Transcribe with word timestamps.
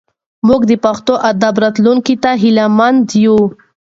موږ 0.47 0.61
د 0.71 0.73
پښتو 0.85 1.13
ادب 1.31 1.55
راتلونکي 1.63 2.15
ته 2.23 2.31
هیله 2.41 2.65
مند 2.77 3.07
یو. 3.25 3.37